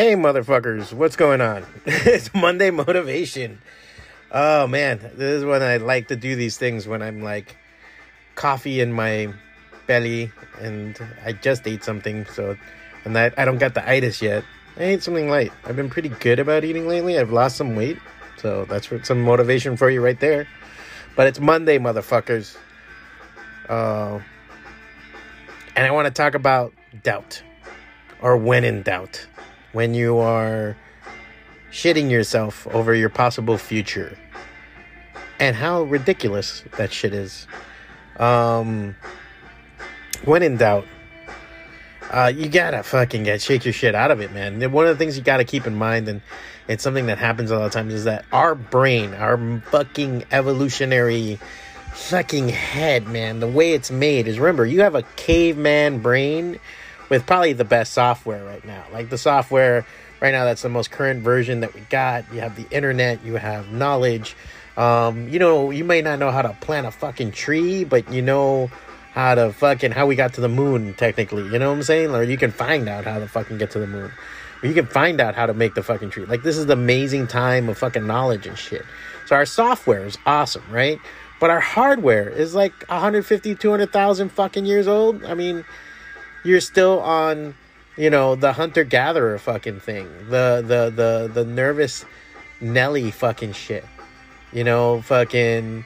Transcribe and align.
Hey, 0.00 0.14
motherfuckers, 0.14 0.94
what's 0.94 1.14
going 1.14 1.42
on? 1.42 1.66
it's 1.84 2.32
Monday 2.32 2.70
Motivation. 2.70 3.60
Oh, 4.32 4.66
man, 4.66 4.98
this 4.98 5.40
is 5.40 5.44
when 5.44 5.60
I 5.60 5.76
like 5.76 6.08
to 6.08 6.16
do 6.16 6.36
these 6.36 6.56
things 6.56 6.88
when 6.88 7.02
I'm 7.02 7.20
like 7.20 7.54
coffee 8.34 8.80
in 8.80 8.94
my 8.94 9.30
belly 9.86 10.32
and 10.58 10.98
I 11.22 11.34
just 11.34 11.66
ate 11.66 11.84
something, 11.84 12.24
so, 12.24 12.56
and 13.04 13.14
that 13.14 13.38
I 13.38 13.44
don't 13.44 13.58
got 13.58 13.74
the 13.74 13.86
itis 13.86 14.22
yet. 14.22 14.42
I 14.78 14.84
ate 14.84 15.02
something 15.02 15.28
light. 15.28 15.52
I've 15.66 15.76
been 15.76 15.90
pretty 15.90 16.08
good 16.08 16.38
about 16.38 16.64
eating 16.64 16.88
lately. 16.88 17.18
I've 17.18 17.30
lost 17.30 17.58
some 17.58 17.76
weight, 17.76 17.98
so 18.38 18.64
that's 18.64 18.88
some 19.06 19.20
motivation 19.20 19.76
for 19.76 19.90
you 19.90 20.02
right 20.02 20.18
there. 20.18 20.48
But 21.14 21.26
it's 21.26 21.40
Monday, 21.40 21.78
motherfuckers. 21.78 22.56
Uh, 23.68 24.20
and 25.76 25.86
I 25.86 25.90
want 25.90 26.06
to 26.06 26.10
talk 26.10 26.34
about 26.34 26.72
doubt 27.02 27.42
or 28.22 28.38
when 28.38 28.64
in 28.64 28.82
doubt 28.82 29.26
when 29.72 29.94
you 29.94 30.18
are 30.18 30.76
shitting 31.70 32.10
yourself 32.10 32.66
over 32.68 32.94
your 32.94 33.08
possible 33.08 33.56
future 33.56 34.16
and 35.38 35.56
how 35.56 35.82
ridiculous 35.82 36.64
that 36.76 36.92
shit 36.92 37.14
is. 37.14 37.46
Um, 38.18 38.96
when 40.24 40.42
in 40.42 40.56
doubt, 40.56 40.86
uh, 42.10 42.32
you 42.34 42.48
gotta 42.48 42.82
fucking 42.82 43.22
get 43.22 43.40
shake 43.40 43.64
your 43.64 43.72
shit 43.72 43.94
out 43.94 44.10
of 44.10 44.20
it, 44.20 44.32
man. 44.32 44.60
One 44.72 44.86
of 44.86 44.98
the 44.98 45.02
things 45.02 45.16
you 45.16 45.22
gotta 45.22 45.44
keep 45.44 45.66
in 45.66 45.76
mind, 45.76 46.08
and 46.08 46.20
it's 46.68 46.82
something 46.82 47.06
that 47.06 47.18
happens 47.18 47.50
a 47.50 47.56
lot 47.56 47.66
of 47.66 47.72
times, 47.72 47.94
is 47.94 48.04
that 48.04 48.24
our 48.32 48.54
brain, 48.54 49.14
our 49.14 49.60
fucking 49.70 50.24
evolutionary 50.32 51.38
fucking 51.92 52.48
head, 52.48 53.06
man, 53.06 53.40
the 53.40 53.46
way 53.46 53.72
it's 53.72 53.90
made 53.90 54.26
is 54.26 54.38
remember, 54.38 54.66
you 54.66 54.80
have 54.80 54.94
a 54.94 55.02
caveman 55.16 56.00
brain 56.00 56.58
with 57.10 57.26
probably 57.26 57.52
the 57.52 57.64
best 57.64 57.92
software 57.92 58.42
right 58.44 58.64
now. 58.64 58.84
Like 58.90 59.10
the 59.10 59.18
software 59.18 59.84
right 60.22 60.30
now, 60.30 60.46
that's 60.46 60.62
the 60.62 60.70
most 60.70 60.90
current 60.90 61.22
version 61.22 61.60
that 61.60 61.74
we 61.74 61.82
got. 61.90 62.24
You 62.32 62.40
have 62.40 62.56
the 62.56 62.66
internet, 62.74 63.22
you 63.22 63.34
have 63.34 63.70
knowledge. 63.70 64.34
Um, 64.76 65.28
you 65.28 65.38
know, 65.38 65.70
you 65.70 65.84
may 65.84 66.00
not 66.00 66.18
know 66.18 66.30
how 66.30 66.40
to 66.40 66.56
plant 66.60 66.86
a 66.86 66.90
fucking 66.90 67.32
tree, 67.32 67.84
but 67.84 68.10
you 68.10 68.22
know 68.22 68.70
how 69.12 69.34
to 69.34 69.52
fucking 69.52 69.90
how 69.90 70.06
we 70.06 70.14
got 70.14 70.34
to 70.34 70.40
the 70.40 70.48
moon 70.48 70.94
technically. 70.94 71.42
You 71.42 71.58
know 71.58 71.70
what 71.70 71.76
I'm 71.76 71.82
saying? 71.82 72.14
Or 72.14 72.22
you 72.22 72.38
can 72.38 72.52
find 72.52 72.88
out 72.88 73.04
how 73.04 73.18
to 73.18 73.28
fucking 73.28 73.58
get 73.58 73.72
to 73.72 73.80
the 73.80 73.86
moon. 73.86 74.12
Or 74.62 74.68
you 74.68 74.74
can 74.74 74.86
find 74.86 75.20
out 75.20 75.34
how 75.34 75.46
to 75.46 75.54
make 75.54 75.74
the 75.74 75.82
fucking 75.82 76.10
tree. 76.10 76.24
Like 76.24 76.42
this 76.42 76.56
is 76.56 76.66
the 76.66 76.74
amazing 76.74 77.26
time 77.26 77.68
of 77.68 77.76
fucking 77.76 78.06
knowledge 78.06 78.46
and 78.46 78.56
shit. 78.56 78.84
So 79.26 79.34
our 79.34 79.46
software 79.46 80.06
is 80.06 80.16
awesome, 80.26 80.64
right? 80.70 81.00
But 81.40 81.50
our 81.50 81.60
hardware 81.60 82.28
is 82.28 82.54
like 82.54 82.72
150, 82.88 83.54
200,000 83.54 84.28
fucking 84.28 84.66
years 84.66 84.86
old. 84.86 85.24
I 85.24 85.34
mean, 85.34 85.64
you're 86.44 86.60
still 86.60 87.00
on 87.00 87.54
you 87.96 88.10
know 88.10 88.34
the 88.34 88.52
hunter 88.52 88.84
gatherer 88.84 89.38
fucking 89.38 89.80
thing. 89.80 90.08
The 90.30 90.62
the 90.66 90.90
the 90.94 91.30
the 91.32 91.44
nervous 91.44 92.04
nelly 92.60 93.10
fucking 93.10 93.52
shit. 93.52 93.84
You 94.52 94.64
know 94.64 95.02
fucking 95.02 95.84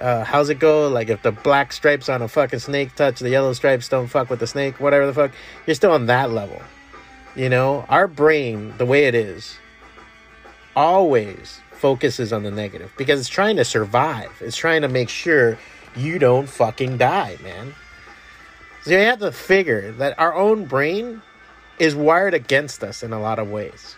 uh, 0.00 0.24
how's 0.24 0.48
it 0.48 0.58
go? 0.58 0.88
Like 0.88 1.08
if 1.08 1.22
the 1.22 1.32
black 1.32 1.72
stripes 1.72 2.08
on 2.08 2.22
a 2.22 2.28
fucking 2.28 2.60
snake 2.60 2.94
touch 2.94 3.18
the 3.18 3.30
yellow 3.30 3.52
stripes 3.52 3.88
don't 3.88 4.06
fuck 4.06 4.30
with 4.30 4.40
the 4.40 4.46
snake 4.46 4.78
whatever 4.80 5.06
the 5.06 5.14
fuck 5.14 5.32
you're 5.66 5.74
still 5.74 5.92
on 5.92 6.06
that 6.06 6.30
level. 6.30 6.62
You 7.34 7.48
know 7.48 7.84
our 7.88 8.06
brain 8.06 8.74
the 8.78 8.86
way 8.86 9.04
it 9.06 9.14
is 9.14 9.56
always 10.76 11.60
focuses 11.72 12.32
on 12.32 12.42
the 12.42 12.50
negative 12.50 12.92
because 12.96 13.20
it's 13.20 13.28
trying 13.28 13.56
to 13.56 13.64
survive. 13.64 14.30
It's 14.40 14.56
trying 14.56 14.82
to 14.82 14.88
make 14.88 15.08
sure 15.08 15.58
you 15.96 16.18
don't 16.18 16.48
fucking 16.48 16.98
die 16.98 17.36
man 17.42 17.74
so 18.82 18.90
you 18.90 18.98
have 18.98 19.20
to 19.20 19.32
figure 19.32 19.92
that 19.92 20.18
our 20.18 20.34
own 20.34 20.64
brain 20.64 21.22
is 21.78 21.94
wired 21.94 22.34
against 22.34 22.82
us 22.82 23.02
in 23.02 23.12
a 23.12 23.20
lot 23.20 23.38
of 23.38 23.50
ways. 23.50 23.96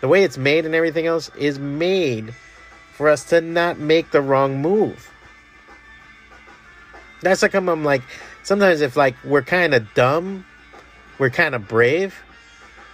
The 0.00 0.08
way 0.08 0.24
it's 0.24 0.36
made 0.36 0.66
and 0.66 0.74
everything 0.74 1.06
else 1.06 1.30
is 1.36 1.58
made 1.58 2.34
for 2.94 3.08
us 3.08 3.24
to 3.24 3.40
not 3.40 3.78
make 3.78 4.10
the 4.10 4.20
wrong 4.20 4.60
move. 4.60 5.10
That's 7.22 7.40
how 7.40 7.48
come 7.48 7.68
I'm 7.68 7.84
like, 7.84 8.02
sometimes 8.42 8.80
if 8.80 8.96
like 8.96 9.16
we're 9.24 9.42
kind 9.42 9.74
of 9.74 9.92
dumb, 9.94 10.44
we're 11.18 11.30
kind 11.30 11.54
of 11.54 11.66
brave. 11.66 12.14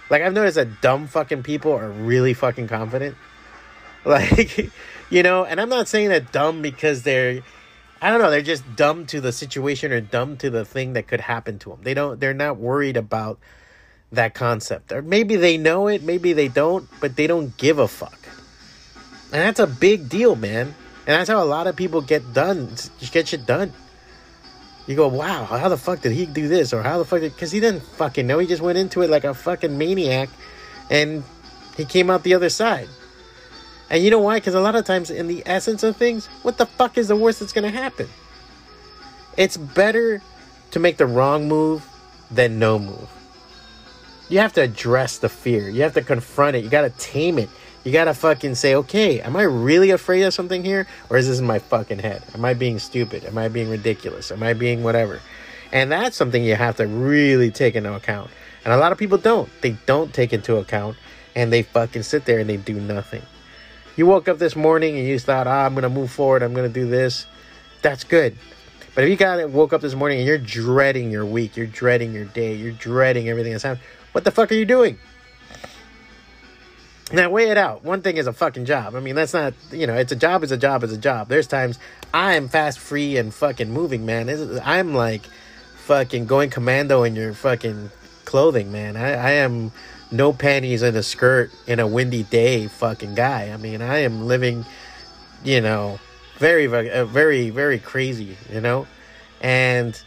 Like 0.09 0.21
I've 0.21 0.33
noticed 0.33 0.55
that 0.55 0.81
dumb 0.81 1.07
fucking 1.07 1.43
people 1.43 1.73
are 1.73 1.89
really 1.89 2.33
fucking 2.33 2.67
confident. 2.67 3.15
Like, 4.03 4.71
you 5.11 5.21
know, 5.21 5.45
and 5.45 5.61
I'm 5.61 5.69
not 5.69 5.87
saying 5.87 6.09
that 6.09 6.31
dumb 6.31 6.63
because 6.63 7.03
they're 7.03 7.43
I 8.01 8.09
don't 8.09 8.19
know. 8.19 8.31
They're 8.31 8.41
just 8.41 8.75
dumb 8.75 9.05
to 9.07 9.21
the 9.21 9.31
situation 9.31 9.91
or 9.91 10.01
dumb 10.01 10.37
to 10.37 10.49
the 10.49 10.65
thing 10.65 10.93
that 10.93 11.07
could 11.07 11.21
happen 11.21 11.59
to 11.59 11.69
them. 11.69 11.79
They 11.83 11.93
don't. 11.93 12.19
They're 12.19 12.33
not 12.33 12.57
worried 12.57 12.97
about 12.97 13.39
that 14.11 14.33
concept, 14.33 14.91
or 14.91 15.01
maybe 15.01 15.37
they 15.37 15.57
know 15.57 15.87
it, 15.87 16.03
maybe 16.03 16.33
they 16.33 16.49
don't, 16.49 16.89
but 16.99 17.15
they 17.15 17.27
don't 17.27 17.55
give 17.55 17.79
a 17.79 17.87
fuck. 17.87 18.19
And 19.31 19.41
that's 19.41 19.59
a 19.59 19.67
big 19.67 20.09
deal, 20.09 20.35
man. 20.35 20.75
And 21.07 21.19
that's 21.19 21.29
how 21.29 21.41
a 21.41 21.45
lot 21.45 21.67
of 21.67 21.75
people 21.75 22.01
get 22.01 22.33
done. 22.33 22.75
Get 23.11 23.29
shit 23.29 23.45
done. 23.45 23.71
You 24.87 24.95
go, 24.95 25.07
wow, 25.07 25.45
how 25.45 25.69
the 25.69 25.77
fuck 25.77 26.01
did 26.01 26.11
he 26.11 26.25
do 26.25 26.47
this? 26.47 26.73
Or 26.73 26.83
how 26.83 26.97
the 26.97 27.05
fuck 27.05 27.21
did. 27.21 27.33
Because 27.33 27.51
he 27.51 27.59
didn't 27.59 27.83
fucking 27.83 28.27
know. 28.27 28.39
He 28.39 28.47
just 28.47 28.61
went 28.61 28.77
into 28.77 29.01
it 29.01 29.09
like 29.09 29.23
a 29.23 29.33
fucking 29.33 29.77
maniac 29.77 30.29
and 30.89 31.23
he 31.77 31.85
came 31.85 32.09
out 32.09 32.23
the 32.23 32.33
other 32.33 32.49
side. 32.49 32.89
And 33.91 34.01
you 34.01 34.09
know 34.09 34.19
why? 34.19 34.37
Because 34.37 34.55
a 34.55 34.61
lot 34.61 34.75
of 34.75 34.85
times, 34.85 35.11
in 35.11 35.27
the 35.27 35.43
essence 35.45 35.83
of 35.83 35.97
things, 35.97 36.27
what 36.43 36.57
the 36.57 36.65
fuck 36.65 36.97
is 36.97 37.09
the 37.09 37.15
worst 37.15 37.41
that's 37.41 37.51
going 37.51 37.69
to 37.69 37.77
happen? 37.77 38.07
It's 39.35 39.57
better 39.57 40.21
to 40.71 40.79
make 40.79 40.95
the 40.95 41.05
wrong 41.05 41.49
move 41.49 41.85
than 42.31 42.57
no 42.57 42.79
move. 42.79 43.09
You 44.29 44.39
have 44.39 44.53
to 44.53 44.61
address 44.61 45.17
the 45.17 45.27
fear. 45.27 45.67
You 45.67 45.81
have 45.81 45.93
to 45.95 46.01
confront 46.01 46.55
it. 46.55 46.63
You 46.63 46.69
got 46.69 46.83
to 46.83 46.89
tame 46.91 47.37
it. 47.37 47.49
You 47.83 47.91
got 47.91 48.05
to 48.05 48.13
fucking 48.13 48.55
say, 48.55 48.75
okay, 48.75 49.19
am 49.19 49.35
I 49.35 49.41
really 49.41 49.89
afraid 49.89 50.21
of 50.23 50.33
something 50.33 50.63
here? 50.63 50.87
Or 51.09 51.17
is 51.17 51.27
this 51.27 51.39
in 51.39 51.45
my 51.45 51.59
fucking 51.59 51.99
head? 51.99 52.23
Am 52.33 52.45
I 52.45 52.53
being 52.53 52.79
stupid? 52.79 53.25
Am 53.25 53.37
I 53.37 53.49
being 53.49 53.69
ridiculous? 53.69 54.31
Am 54.31 54.41
I 54.41 54.53
being 54.53 54.83
whatever? 54.83 55.19
And 55.73 55.91
that's 55.91 56.15
something 56.15 56.45
you 56.45 56.55
have 56.55 56.77
to 56.77 56.87
really 56.87 57.51
take 57.51 57.75
into 57.75 57.93
account. 57.93 58.31
And 58.63 58.73
a 58.73 58.77
lot 58.77 58.93
of 58.93 58.97
people 58.97 59.17
don't. 59.17 59.49
They 59.61 59.71
don't 59.85 60.13
take 60.13 60.31
into 60.31 60.55
account 60.55 60.95
and 61.35 61.51
they 61.51 61.63
fucking 61.63 62.03
sit 62.03 62.23
there 62.23 62.39
and 62.39 62.49
they 62.49 62.57
do 62.57 62.79
nothing. 62.79 63.23
You 64.01 64.07
woke 64.07 64.27
up 64.27 64.39
this 64.39 64.55
morning 64.55 64.97
and 64.97 65.07
you 65.07 65.19
thought, 65.19 65.45
ah, 65.45 65.63
I'm 65.63 65.75
going 65.75 65.83
to 65.83 65.89
move 65.89 66.09
forward. 66.09 66.41
I'm 66.41 66.55
going 66.55 66.67
to 66.67 66.73
do 66.73 66.87
this. 66.87 67.27
That's 67.83 68.03
good. 68.03 68.35
But 68.95 69.03
if 69.03 69.11
you 69.11 69.15
got 69.15 69.39
it, 69.39 69.51
woke 69.51 69.73
up 69.73 69.81
this 69.81 69.93
morning 69.93 70.17
and 70.17 70.27
you're 70.27 70.39
dreading 70.39 71.11
your 71.11 71.23
week, 71.23 71.55
you're 71.55 71.67
dreading 71.67 72.11
your 72.11 72.25
day, 72.25 72.55
you're 72.55 72.71
dreading 72.71 73.29
everything 73.29 73.51
that's 73.51 73.63
happening, 73.63 73.85
what 74.11 74.23
the 74.23 74.31
fuck 74.31 74.51
are 74.51 74.55
you 74.55 74.65
doing? 74.65 74.97
Now 77.13 77.29
weigh 77.29 77.51
it 77.51 77.59
out. 77.59 77.83
One 77.83 78.01
thing 78.01 78.17
is 78.17 78.25
a 78.25 78.33
fucking 78.33 78.65
job. 78.65 78.95
I 78.95 79.01
mean, 79.01 79.13
that's 79.13 79.35
not 79.35 79.53
you 79.71 79.85
know, 79.85 79.93
it's 79.93 80.11
a 80.11 80.15
job. 80.15 80.41
It's 80.41 80.51
a 80.51 80.57
job. 80.57 80.83
It's 80.83 80.93
a 80.93 80.97
job. 80.97 81.27
There's 81.27 81.45
times 81.45 81.77
I 82.11 82.33
am 82.37 82.49
fast, 82.49 82.79
free, 82.79 83.17
and 83.17 83.31
fucking 83.31 83.69
moving, 83.69 84.03
man. 84.03 84.31
I'm 84.63 84.95
like 84.95 85.21
fucking 85.85 86.25
going 86.25 86.49
commando 86.49 87.03
in 87.03 87.15
your 87.15 87.35
fucking 87.35 87.91
clothing, 88.25 88.71
man. 88.71 88.97
I, 88.97 89.11
I 89.11 89.31
am 89.33 89.71
no 90.11 90.33
panties 90.33 90.81
and 90.81 90.95
a 90.97 91.03
skirt 91.03 91.51
in 91.67 91.79
a 91.79 91.87
windy 91.87 92.23
day 92.23 92.67
fucking 92.67 93.15
guy. 93.15 93.51
I 93.51 93.57
mean, 93.57 93.81
I 93.81 93.99
am 93.99 94.27
living, 94.27 94.65
you 95.43 95.61
know, 95.61 95.99
very, 96.37 96.67
very, 96.67 96.91
uh, 96.91 97.05
very, 97.05 97.49
very 97.49 97.79
crazy, 97.79 98.37
you 98.51 98.61
know? 98.61 98.87
And 99.41 99.99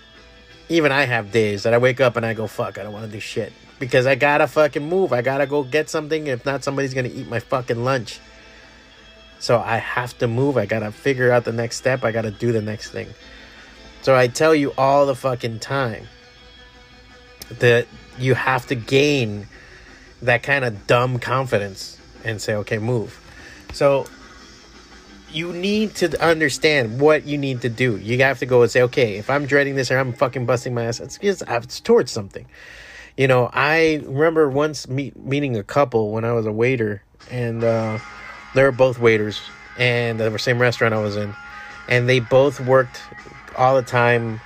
even 0.68 0.92
I 0.92 1.04
have 1.04 1.32
days 1.32 1.62
that 1.62 1.74
I 1.74 1.78
wake 1.78 2.00
up 2.00 2.16
and 2.16 2.24
I 2.24 2.34
go, 2.34 2.46
fuck, 2.46 2.78
I 2.78 2.82
don't 2.82 2.92
want 2.92 3.06
to 3.06 3.10
do 3.10 3.20
shit. 3.20 3.52
Because 3.78 4.06
I 4.06 4.14
gotta 4.14 4.46
fucking 4.46 4.86
move. 4.86 5.12
I 5.12 5.22
gotta 5.22 5.46
go 5.46 5.62
get 5.62 5.90
something. 5.90 6.26
If 6.26 6.44
not, 6.44 6.62
somebody's 6.62 6.94
gonna 6.94 7.08
eat 7.08 7.28
my 7.28 7.40
fucking 7.40 7.82
lunch. 7.82 8.20
So 9.40 9.58
I 9.58 9.78
have 9.78 10.16
to 10.18 10.28
move. 10.28 10.56
I 10.56 10.66
gotta 10.66 10.92
figure 10.92 11.30
out 11.32 11.44
the 11.44 11.52
next 11.52 11.76
step. 11.76 12.04
I 12.04 12.12
gotta 12.12 12.30
do 12.30 12.52
the 12.52 12.62
next 12.62 12.90
thing. 12.90 13.08
So 14.02 14.14
I 14.14 14.28
tell 14.28 14.54
you 14.54 14.72
all 14.78 15.06
the 15.06 15.14
fucking 15.14 15.58
time 15.60 16.06
that 17.58 17.86
you 18.18 18.34
have 18.34 18.66
to 18.66 18.74
gain 18.74 19.48
that 20.24 20.42
kind 20.42 20.64
of 20.64 20.86
dumb 20.86 21.18
confidence 21.18 21.98
and 22.24 22.40
say, 22.40 22.54
okay, 22.56 22.78
move. 22.78 23.20
So 23.72 24.06
you 25.32 25.52
need 25.52 25.94
to 25.96 26.22
understand 26.24 27.00
what 27.00 27.26
you 27.26 27.36
need 27.36 27.62
to 27.62 27.68
do. 27.68 27.96
You 27.96 28.18
have 28.22 28.38
to 28.38 28.46
go 28.46 28.62
and 28.62 28.70
say, 28.70 28.82
okay, 28.82 29.16
if 29.16 29.28
I'm 29.28 29.46
dreading 29.46 29.74
this 29.74 29.90
or 29.90 29.98
I'm 29.98 30.12
fucking 30.12 30.46
busting 30.46 30.74
my 30.74 30.84
ass, 30.84 31.00
it's, 31.00 31.18
it's 31.20 31.80
towards 31.80 32.12
something. 32.12 32.46
You 33.16 33.28
know, 33.28 33.50
I 33.52 34.02
remember 34.04 34.48
once 34.48 34.88
meet, 34.88 35.16
meeting 35.16 35.56
a 35.56 35.62
couple 35.62 36.12
when 36.12 36.24
I 36.24 36.32
was 36.32 36.46
a 36.46 36.52
waiter, 36.52 37.02
and 37.30 37.62
uh, 37.62 37.98
they 38.54 38.62
were 38.62 38.72
both 38.72 38.98
waiters, 38.98 39.40
and 39.78 40.18
the 40.18 40.36
same 40.38 40.60
restaurant 40.60 40.94
I 40.94 41.00
was 41.00 41.16
in, 41.16 41.34
and 41.88 42.08
they 42.08 42.20
both 42.20 42.60
worked 42.60 43.00
all 43.56 43.76
the 43.76 43.82
time 43.82 44.40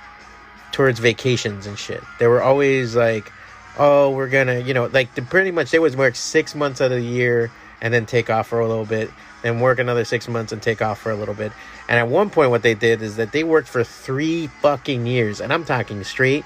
towards 0.71 0.99
vacations 0.99 1.65
and 1.65 1.77
shit. 1.79 2.03
They 2.19 2.27
were 2.27 2.41
always 2.41 2.95
like 2.95 3.31
oh, 3.79 4.11
we're 4.11 4.29
gonna, 4.29 4.59
you 4.59 4.73
know, 4.73 4.85
like 4.87 5.15
the, 5.15 5.21
pretty 5.21 5.51
much 5.51 5.71
they 5.71 5.79
would 5.79 5.95
work 5.95 6.15
six 6.15 6.53
months 6.53 6.81
out 6.81 6.91
of 6.91 6.97
the 6.97 7.05
year 7.05 7.49
and 7.81 7.93
then 7.93 8.05
take 8.05 8.29
off 8.29 8.47
for 8.47 8.59
a 8.59 8.67
little 8.67 8.85
bit, 8.85 9.09
then 9.41 9.61
work 9.61 9.79
another 9.79 10.03
six 10.03 10.27
months 10.27 10.51
and 10.51 10.61
take 10.61 10.81
off 10.81 10.99
for 10.99 11.11
a 11.11 11.15
little 11.15 11.33
bit. 11.33 11.53
And 11.87 11.97
at 11.97 12.09
one 12.09 12.29
point, 12.29 12.51
what 12.51 12.61
they 12.61 12.75
did 12.75 13.01
is 13.01 13.15
that 13.15 13.31
they 13.31 13.43
worked 13.43 13.69
for 13.69 13.83
three 13.83 14.47
fucking 14.47 15.07
years, 15.07 15.39
and 15.39 15.53
I'm 15.53 15.63
talking 15.63 16.03
straight, 16.03 16.43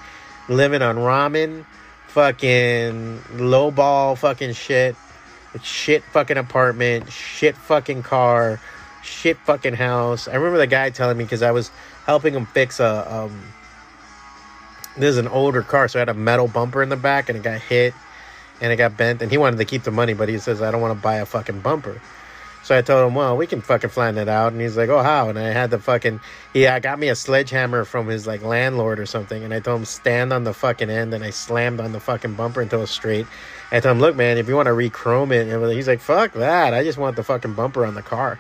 living 0.48 0.84
on 0.84 0.98
ramen, 0.98 1.66
fucking 2.08 3.20
lowball 3.34 4.16
fucking 4.16 4.54
shit, 4.54 4.96
shit 5.64 6.04
fucking 6.04 6.38
apartment, 6.38 7.12
shit 7.12 7.58
fucking 7.58 8.04
car, 8.04 8.60
shit 9.02 9.38
fucking 9.38 9.74
house. 9.74 10.28
I 10.28 10.36
remember 10.36 10.60
the 10.60 10.68
guy 10.68 10.92
telling 10.92 11.18
me 11.18 11.24
because 11.24 11.42
I 11.42 11.52
was 11.52 11.72
helping 12.06 12.36
him 12.36 12.46
fix 12.46 12.80
a 12.80 13.12
um. 13.12 13.42
This 14.96 15.12
is 15.12 15.18
an 15.18 15.28
older 15.28 15.62
car, 15.62 15.88
so 15.88 16.00
I 16.00 16.02
had 16.02 16.10
a 16.10 16.14
metal 16.14 16.48
bumper 16.48 16.84
in 16.84 16.90
the 16.90 16.96
back, 16.96 17.30
and 17.30 17.38
it 17.38 17.44
got 17.44 17.60
hit, 17.60 17.94
and 18.62 18.72
it 18.72 18.76
got 18.76 18.96
bent, 18.96 19.22
and 19.22 19.32
he 19.32 19.38
wanted 19.38 19.58
to 19.58 19.66
keep 19.66 19.84
the 19.84 19.92
money, 19.92 20.14
but 20.14 20.30
he 20.30 20.38
says 20.38 20.62
I 20.62 20.72
don't 20.72 20.82
want 20.82 20.98
to 20.98 21.02
buy 21.02 21.16
a 21.16 21.26
fucking 21.26 21.62
bumper. 21.62 22.00
So 22.64 22.78
I 22.78 22.82
told 22.82 23.06
him, 23.06 23.14
well, 23.14 23.36
we 23.36 23.46
can 23.46 23.60
fucking 23.60 23.90
flatten 23.90 24.18
it 24.18 24.30
out. 24.30 24.54
And 24.54 24.62
he's 24.62 24.78
like, 24.78 24.88
oh, 24.88 25.04
how? 25.04 25.28
And 25.28 25.38
I 25.38 25.50
had 25.50 25.70
the 25.70 25.80
fucking, 25.80 26.22
he 26.54 26.66
uh, 26.66 26.80
got 26.80 26.98
me 26.98 27.10
a 27.10 27.16
sledgehammer 27.16 27.84
from 27.84 28.08
his 28.08 28.26
like 28.26 28.42
landlord 28.42 29.02
or 29.02 29.06
something. 29.06 29.44
And 29.44 29.54
I 29.54 29.60
told 29.60 29.80
him, 29.80 29.86
stand 29.86 30.32
on 30.32 30.46
the 30.46 30.54
fucking 30.54 30.90
end. 30.90 31.14
And 31.14 31.26
I 31.26 31.32
slammed 31.32 31.82
on 31.82 31.92
the 31.92 32.00
fucking 32.00 32.36
bumper 32.36 32.62
until 32.62 32.80
it 32.80 32.84
was 32.84 32.92
straight. 32.92 33.28
I 33.74 33.82
told 33.82 33.98
him, 33.98 34.02
look, 34.02 34.16
man, 34.16 34.38
if 34.38 34.48
you 34.48 34.56
want 34.56 34.68
to 34.68 34.74
re-chrome 34.74 35.34
it. 35.34 35.46
And 35.46 35.72
he's 35.74 35.90
like, 35.90 36.00
fuck 36.00 36.32
that. 36.34 36.74
I 36.74 36.86
just 36.86 36.98
want 36.98 37.18
the 37.18 37.24
fucking 37.24 37.54
bumper 37.54 37.86
on 37.86 37.96
the 37.96 38.02
car. 38.02 38.40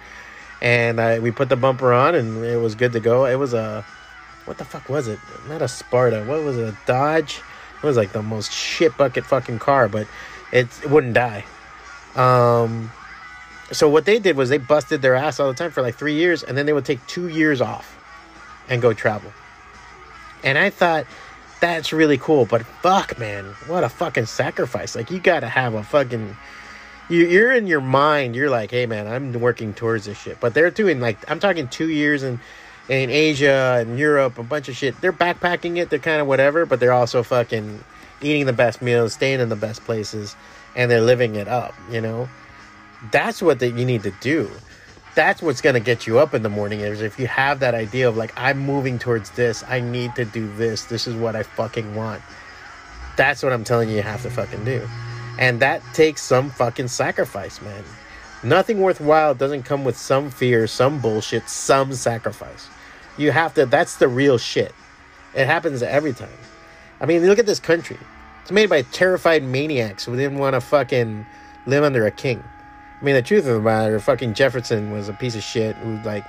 And 0.62 1.02
I, 1.02 1.20
we 1.20 1.32
put 1.32 1.50
the 1.50 1.58
bumper 1.58 1.92
on 1.92 2.16
and 2.16 2.46
it 2.46 2.62
was 2.62 2.76
good 2.76 2.94
to 2.94 3.02
go. 3.02 3.26
It 3.26 3.36
was 3.36 3.54
a, 3.54 3.86
what 4.46 4.58
the 4.58 4.66
fuck 4.66 4.90
was 4.90 5.08
it? 5.08 5.20
Not 5.48 5.62
a 5.62 5.68
Sparta. 5.68 6.24
What 6.26 6.44
was 6.44 6.58
it? 6.58 6.68
A 6.68 6.78
Dodge? 6.86 7.42
It 7.78 7.86
was 7.86 7.98
like 7.98 8.12
the 8.12 8.22
most 8.22 8.52
shit 8.52 8.96
bucket 8.98 9.26
fucking 9.26 9.60
car, 9.60 9.88
but 9.90 10.08
it, 10.52 10.68
it 10.84 10.90
wouldn't 10.90 11.14
die. 11.14 11.46
Um, 12.16 12.92
so 13.72 13.90
what 13.90 14.06
they 14.06 14.20
did 14.20 14.38
was 14.38 14.50
they 14.50 14.58
busted 14.58 15.02
their 15.02 15.16
ass 15.16 15.40
all 15.40 15.48
the 15.48 15.54
time 15.54 15.72
for 15.72 15.82
like 15.82 15.96
three 15.96 16.14
years, 16.14 16.44
and 16.44 16.58
then 16.58 16.66
they 16.66 16.74
would 16.74 16.86
take 16.86 17.06
two 17.08 17.28
years 17.28 17.62
off 17.62 18.00
and 18.70 18.82
go 18.82 18.94
travel. 18.94 19.32
And 20.44 20.58
I 20.58 20.70
thought 20.70 21.06
that's 21.60 21.94
really 21.94 22.18
cool, 22.18 22.46
but 22.46 22.66
fuck, 22.66 23.18
man, 23.18 23.46
what 23.68 23.84
a 23.84 23.90
fucking 23.90 24.26
sacrifice! 24.26 24.96
Like 24.96 25.10
you 25.10 25.20
gotta 25.20 25.48
have 25.48 25.74
a 25.74 25.84
fucking. 25.84 26.36
You, 27.10 27.26
you're 27.26 27.52
in 27.52 27.68
your 27.68 27.82
mind. 27.82 28.34
You're 28.36 28.50
like, 28.50 28.72
hey, 28.72 28.86
man, 28.86 29.08
I'm 29.08 29.34
working 29.34 29.74
towards 29.74 30.06
this 30.06 30.18
shit. 30.18 30.40
But 30.40 30.54
they're 30.54 30.72
doing 30.72 31.00
like 31.00 31.30
I'm 31.30 31.40
talking 31.40 31.68
two 31.68 31.90
years 31.90 32.24
in 32.24 32.40
in 32.90 33.10
Asia 33.10 33.78
and 33.80 33.98
Europe, 33.98 34.38
a 34.38 34.44
bunch 34.44 34.70
of 34.70 34.76
shit. 34.76 35.00
They're 35.02 35.14
backpacking 35.14 35.78
it. 35.78 35.90
They're 35.90 36.00
kind 36.00 36.22
of 36.22 36.28
whatever, 36.28 36.66
but 36.66 36.80
they're 36.80 36.94
also 36.94 37.24
fucking 37.24 37.84
eating 38.22 38.46
the 38.46 38.54
best 38.54 38.82
meals, 38.82 39.14
staying 39.14 39.40
in 39.40 39.50
the 39.50 39.56
best 39.56 39.84
places, 39.84 40.36
and 40.76 40.90
they're 40.90 41.02
living 41.02 41.36
it 41.36 41.48
up. 41.48 41.74
You 41.92 42.02
know 42.02 42.30
that's 43.12 43.42
what 43.42 43.60
that 43.60 43.72
you 43.78 43.86
need 43.86 44.04
to 44.04 44.12
do 44.22 44.50
that's 45.16 45.42
what's 45.42 45.62
going 45.62 45.76
to 45.76 45.80
get 45.80 46.08
you 46.08 46.18
up 46.18 46.34
in 46.34 46.42
the 46.42 46.50
morning 46.50 46.80
is 46.80 47.02
if 47.02 47.20
you 47.20 47.28
have 47.28 47.60
that 47.60 47.76
idea 47.76 48.08
of 48.08 48.16
like 48.16 48.34
i'm 48.38 48.58
moving 48.58 48.98
towards 48.98 49.30
this 49.32 49.64
i 49.68 49.80
need 49.80 50.14
to 50.16 50.26
do 50.26 50.52
this 50.56 50.86
this 50.86 51.08
is 51.08 51.16
what 51.16 51.36
i 51.36 51.44
fucking 51.44 51.96
want 51.96 52.22
that's 53.18 53.44
what 53.44 53.52
i'm 53.52 53.64
telling 53.64 53.90
you 53.90 53.96
you 53.96 54.02
have 54.02 54.22
to 54.22 54.30
fucking 54.30 54.64
do 54.64 54.88
and 55.38 55.60
that 55.60 55.82
takes 55.94 56.22
some 56.22 56.50
fucking 56.50 56.88
sacrifice 56.88 57.62
man 57.62 57.84
nothing 58.44 58.80
worthwhile 58.80 59.36
doesn't 59.36 59.64
come 59.64 59.84
with 59.84 59.98
some 59.98 60.30
fear 60.30 60.68
some 60.68 61.00
bullshit 61.00 61.48
some 61.50 61.94
sacrifice. 61.94 62.68
You 63.18 63.32
have 63.32 63.54
to 63.56 63.66
that's 63.66 63.96
the 63.96 64.08
real 64.08 64.38
shit. 64.38 64.74
It 65.36 65.46
happens 65.46 65.82
every 65.82 66.14
time. 66.14 66.30
I 67.02 67.06
mean 67.06 67.26
look 67.26 67.40
at 67.40 67.46
this 67.46 67.60
country. 67.60 67.98
It's 68.42 68.52
made 68.52 68.70
by 68.70 68.82
terrified 68.82 69.44
maniacs 69.44 70.06
who 70.06 70.18
didn't 70.18 70.38
want 70.38 70.54
to 70.54 70.62
fucking 70.62 71.26
live 71.66 71.84
under 71.84 72.06
a 72.06 72.12
king. 72.12 72.44
I 73.04 73.06
mean, 73.06 73.16
the 73.16 73.22
truth 73.22 73.46
of 73.48 73.54
the 73.54 73.62
matter, 73.62 74.00
fucking 74.00 74.34
Jefferson 74.34 74.92
was 74.92 75.10
a 75.10 75.14
piece 75.14 75.36
of 75.36 75.44
shit 75.44 75.76
who, 75.78 75.98
like, 76.04 76.26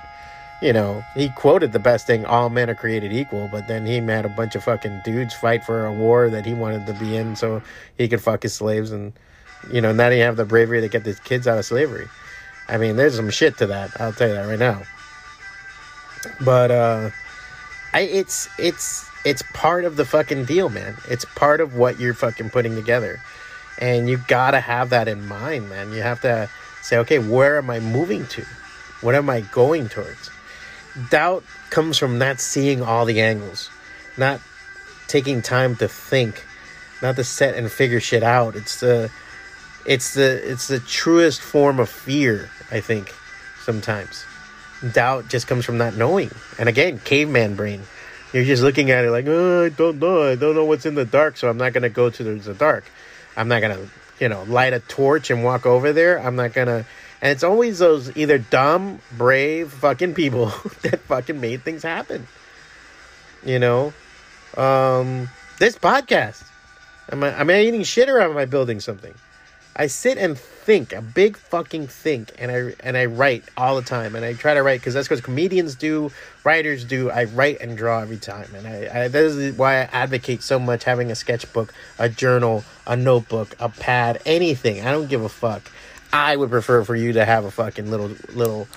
you 0.61 0.73
know, 0.73 1.03
he 1.13 1.29
quoted 1.29 1.71
the 1.71 1.79
best 1.79 2.07
thing 2.07 2.25
all 2.25 2.49
men 2.49 2.69
are 2.69 2.75
created 2.75 3.13
equal, 3.13 3.47
but 3.49 3.67
then 3.67 3.85
he 3.85 3.99
made 4.01 4.25
a 4.25 4.29
bunch 4.29 4.55
of 4.55 4.63
fucking 4.63 5.01
dudes 5.03 5.33
fight 5.33 5.63
for 5.63 5.85
a 5.85 5.93
war 5.93 6.29
that 6.29 6.45
he 6.45 6.53
wanted 6.53 6.85
to 6.87 6.93
be 6.93 7.15
in 7.15 7.35
so 7.35 7.61
he 7.97 8.07
could 8.07 8.21
fuck 8.21 8.43
his 8.43 8.53
slaves. 8.53 8.91
And, 8.91 9.13
you 9.71 9.81
know, 9.81 9.91
now 9.91 10.09
he 10.09 10.19
have 10.19 10.37
the 10.37 10.45
bravery 10.45 10.81
to 10.81 10.87
get 10.87 11.03
these 11.03 11.19
kids 11.19 11.47
out 11.47 11.57
of 11.57 11.65
slavery. 11.65 12.07
I 12.67 12.77
mean, 12.77 12.95
there's 12.95 13.15
some 13.15 13.29
shit 13.29 13.57
to 13.57 13.67
that. 13.67 13.99
I'll 13.99 14.13
tell 14.13 14.27
you 14.27 14.33
that 14.35 14.47
right 14.47 14.59
now. 14.59 14.81
But, 16.41 16.71
uh, 16.71 17.09
I, 17.93 18.01
it's, 18.01 18.49
it's, 18.57 19.07
it's 19.23 19.43
part 19.53 19.85
of 19.85 19.95
the 19.95 20.05
fucking 20.05 20.45
deal, 20.45 20.69
man. 20.69 20.97
It's 21.07 21.25
part 21.35 21.61
of 21.61 21.75
what 21.75 21.99
you're 21.99 22.13
fucking 22.13 22.49
putting 22.49 22.75
together. 22.75 23.21
And 23.79 24.09
you 24.09 24.17
gotta 24.27 24.59
have 24.59 24.89
that 24.89 25.07
in 25.07 25.27
mind, 25.27 25.69
man. 25.69 25.91
You 25.91 26.01
have 26.01 26.21
to, 26.21 26.49
Say, 26.85 26.97
okay, 26.97 27.17
where 27.17 27.57
am 27.57 27.71
I 27.71 27.79
moving 27.79 28.27
to? 28.27 28.45
What 29.01 29.15
am 29.15 29.27
I 29.27 29.41
going 29.41 29.89
towards? 29.89 30.29
Doubt 31.09 31.43
comes 31.71 31.97
from 31.97 32.19
not 32.19 32.39
seeing 32.39 32.83
all 32.83 33.05
the 33.05 33.21
angles, 33.21 33.71
not 34.19 34.39
taking 35.07 35.41
time 35.41 35.75
to 35.77 35.87
think, 35.87 36.45
not 37.01 37.15
to 37.15 37.23
set 37.23 37.55
and 37.55 37.71
figure 37.71 37.99
shit 37.99 38.21
out. 38.21 38.55
It's 38.55 38.81
the 38.81 39.09
it's 39.85 40.13
the 40.13 40.51
it's 40.51 40.67
the 40.67 40.79
truest 40.79 41.41
form 41.41 41.79
of 41.79 41.89
fear, 41.89 42.49
I 42.71 42.79
think, 42.79 43.13
sometimes. 43.63 44.25
Doubt 44.93 45.29
just 45.29 45.47
comes 45.47 45.65
from 45.65 45.77
not 45.77 45.95
knowing. 45.95 46.31
And 46.59 46.69
again, 46.69 46.99
caveman 46.99 47.55
brain. 47.55 47.81
You're 48.33 48.43
just 48.43 48.63
looking 48.63 48.91
at 48.91 49.05
it 49.05 49.11
like, 49.11 49.25
oh, 49.27 49.65
I 49.65 49.69
don't 49.69 49.99
know. 49.99 50.23
I 50.23 50.35
don't 50.35 50.55
know 50.55 50.65
what's 50.65 50.85
in 50.85 50.95
the 50.95 51.05
dark, 51.05 51.37
so 51.37 51.49
I'm 51.49 51.57
not 51.57 51.71
going 51.71 51.83
to 51.83 51.89
go 51.89 52.09
to 52.09 52.23
the 52.23 52.53
dark. 52.53 52.83
I'm 53.37 53.47
not 53.47 53.61
going 53.61 53.77
to 53.77 53.89
you 54.19 54.29
know, 54.29 54.43
light 54.43 54.73
a 54.73 54.79
torch 54.79 55.29
and 55.29 55.43
walk 55.43 55.65
over 55.65 55.93
there. 55.93 56.19
I'm 56.19 56.35
not 56.35 56.53
gonna. 56.53 56.85
And 57.21 57.31
it's 57.31 57.43
always 57.43 57.79
those 57.79 58.15
either 58.15 58.37
dumb, 58.37 58.99
brave 59.17 59.71
fucking 59.71 60.13
people 60.13 60.47
that 60.81 60.99
fucking 61.01 61.39
made 61.39 61.63
things 61.63 61.83
happen. 61.83 62.27
You 63.43 63.59
know, 63.59 63.93
um, 64.57 65.29
this 65.59 65.77
podcast. 65.77 66.43
Am 67.11 67.23
I 67.23 67.39
am 67.39 67.49
I 67.49 67.61
eating 67.61 67.83
shit 67.83 68.09
or 68.09 68.19
am 68.19 68.37
I 68.37 68.45
building 68.45 68.79
something? 68.79 69.13
I 69.75 69.87
sit 69.87 70.17
and 70.17 70.37
think, 70.37 70.93
a 70.93 71.01
big 71.01 71.35
fucking 71.35 71.87
think, 71.87 72.31
and 72.39 72.49
I 72.49 72.73
and 72.79 72.95
I 72.95 73.05
write 73.05 73.43
all 73.57 73.75
the 73.75 73.81
time, 73.81 74.15
and 74.15 74.23
I 74.23 74.33
try 74.33 74.53
to 74.53 74.63
write 74.63 74.79
because 74.79 74.93
that's 74.93 75.09
what 75.09 75.21
comedians 75.21 75.75
do, 75.75 76.11
writers 76.45 76.85
do. 76.85 77.11
I 77.11 77.25
write 77.25 77.59
and 77.59 77.77
draw 77.77 77.99
every 77.99 78.17
time, 78.17 78.47
and 78.55 78.65
I, 78.65 79.03
I 79.03 79.07
that 79.09 79.23
is 79.23 79.57
why 79.57 79.81
I 79.81 79.89
advocate 79.91 80.43
so 80.43 80.59
much 80.59 80.85
having 80.85 81.11
a 81.11 81.15
sketchbook, 81.15 81.73
a 81.99 82.07
journal, 82.07 82.63
a 82.87 82.95
notebook, 82.95 83.55
a 83.59 83.67
pad, 83.67 84.21
anything. 84.25 84.85
I 84.85 84.91
don't 84.91 85.09
give 85.09 85.23
a 85.23 85.29
fuck. 85.29 85.69
I 86.13 86.37
would 86.37 86.49
prefer 86.49 86.85
for 86.85 86.95
you 86.95 87.11
to 87.13 87.25
have 87.25 87.43
a 87.43 87.51
fucking 87.51 87.91
little 87.91 88.11
little 88.33 88.67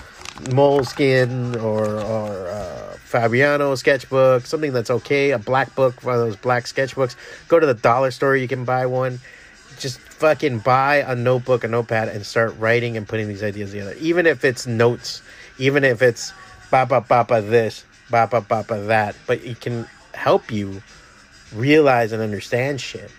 Moleskine 0.50 1.62
or 1.62 2.00
or 2.00 2.49
uh, 2.49 2.97
Fabriano 3.05 3.77
sketchbook, 3.77 4.47
something 4.47 4.73
that's 4.73 4.90
okay. 4.90 5.31
A 5.31 5.38
black 5.38 5.76
book, 5.76 6.02
one 6.02 6.14
of 6.14 6.21
those 6.21 6.37
black 6.37 6.64
sketchbooks. 6.64 7.14
Go 7.47 7.61
to 7.61 7.67
the 7.67 7.75
dollar 7.75 8.11
store, 8.11 8.37
you 8.37 8.49
can 8.49 8.64
buy 8.64 8.87
one 8.87 9.21
just 9.78 10.00
fucking 10.18 10.58
buy 10.58 10.96
a 10.96 11.14
notebook, 11.14 11.64
a 11.64 11.68
notepad, 11.68 12.08
and 12.08 12.26
start 12.26 12.54
writing 12.58 12.96
and 12.96 13.06
putting 13.06 13.28
these 13.28 13.42
ideas 13.42 13.70
together. 13.70 13.94
Even 14.00 14.26
if 14.26 14.44
it's 14.44 14.66
notes, 14.66 15.22
even 15.58 15.84
if 15.84 16.02
it's 16.02 16.32
ba 16.70 16.87
ba 16.87 17.00
ba 17.00 17.25
ba 17.25 17.40
this, 17.40 17.84
ba 18.10 18.28
ba 18.30 18.40
ba 18.40 18.64
ba 18.66 18.80
that, 18.87 19.14
but 19.26 19.42
it 19.44 19.60
can 19.60 19.87
help 20.12 20.50
you 20.50 20.82
realize 21.54 22.12
and 22.12 22.20
understand 22.20 22.80
shit. 22.80 23.10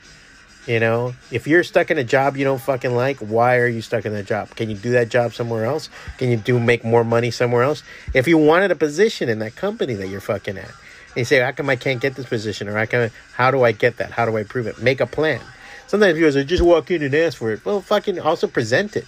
You 0.67 0.79
know, 0.79 1.13
if 1.31 1.47
you're 1.47 1.63
stuck 1.63 1.89
in 1.89 1.97
a 1.97 2.03
job 2.03 2.37
you 2.37 2.43
don't 2.43 2.61
fucking 2.61 2.93
like, 2.93 3.17
why 3.19 3.57
are 3.57 3.67
you 3.67 3.81
stuck 3.81 4.05
in 4.05 4.13
that 4.13 4.25
job? 4.25 4.53
Can 4.55 4.69
you 4.69 4.75
do 4.75 4.91
that 4.91 5.09
job 5.09 5.33
somewhere 5.33 5.65
else? 5.65 5.89
Can 6.17 6.29
you 6.29 6.37
do 6.37 6.59
make 6.59 6.83
more 6.83 7.03
money 7.03 7.31
somewhere 7.31 7.63
else? 7.63 7.81
If 8.13 8.27
you 8.27 8.37
wanted 8.37 8.69
a 8.69 8.75
position 8.75 9.29
in 9.29 9.39
that 9.39 9.55
company 9.55 9.93
that 9.95 10.09
you're 10.09 10.19
fucking 10.19 10.57
at, 10.57 10.65
and 10.65 11.17
you 11.17 11.25
say, 11.25 11.39
"How 11.39 11.51
come 11.53 11.69
I 11.69 11.75
can't 11.77 12.01
get 12.01 12.15
this 12.15 12.27
position?" 12.27 12.67
or 12.67 12.77
"I 12.77 12.85
can, 12.85 13.09
how 13.33 13.51
do 13.51 13.63
I 13.63 13.71
get 13.71 13.97
that? 13.97 14.11
How 14.11 14.25
do 14.25 14.37
I 14.37 14.43
prove 14.43 14.67
it?" 14.67 14.79
Make 14.79 14.99
a 14.99 15.07
plan 15.07 15.41
Sometimes 15.89 16.13
people 16.13 16.31
say, 16.31 16.43
just 16.43 16.62
walk 16.62 16.91
in 16.91 17.01
and 17.01 17.15
ask 17.15 17.39
for 17.39 17.51
it. 17.51 17.65
Well, 17.65 17.81
fucking 17.81 18.19
also 18.19 18.46
present 18.46 18.96
it. 18.96 19.08